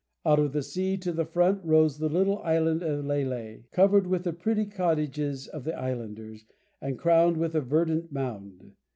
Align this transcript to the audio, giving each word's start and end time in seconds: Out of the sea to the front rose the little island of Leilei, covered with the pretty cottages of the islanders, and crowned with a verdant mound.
Out 0.25 0.39
of 0.39 0.51
the 0.51 0.63
sea 0.63 0.97
to 0.97 1.11
the 1.11 1.27
front 1.27 1.63
rose 1.63 1.99
the 1.99 2.09
little 2.09 2.39
island 2.39 2.81
of 2.81 3.05
Leilei, 3.05 3.65
covered 3.69 4.07
with 4.07 4.23
the 4.23 4.33
pretty 4.33 4.65
cottages 4.65 5.47
of 5.47 5.63
the 5.63 5.77
islanders, 5.77 6.43
and 6.81 6.97
crowned 6.97 7.37
with 7.37 7.53
a 7.53 7.61
verdant 7.61 8.11
mound. 8.11 8.71